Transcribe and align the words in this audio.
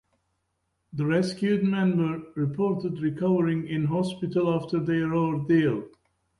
The 0.93 1.05
rescued 1.05 1.63
men 1.63 1.95
were 1.95 2.23
reported 2.35 2.97
recovering 3.03 3.67
in 3.67 3.85
hospital 3.85 4.51
after 4.51 4.79
their 4.79 5.13
ordeal. 5.15 5.89